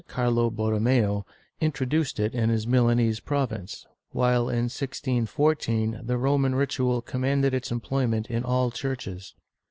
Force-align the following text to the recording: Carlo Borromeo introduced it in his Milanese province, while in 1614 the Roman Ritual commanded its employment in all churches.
Carlo 0.07 0.49
Borromeo 0.49 1.27
introduced 1.59 2.19
it 2.19 2.33
in 2.33 2.49
his 2.49 2.65
Milanese 2.65 3.19
province, 3.19 3.85
while 4.13 4.49
in 4.49 4.63
1614 4.65 5.99
the 6.01 6.17
Roman 6.17 6.55
Ritual 6.55 7.03
commanded 7.03 7.53
its 7.53 7.71
employment 7.71 8.25
in 8.27 8.43
all 8.43 8.71
churches. 8.71 9.35